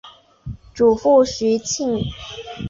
[0.73, 2.03] 祖父徐庆。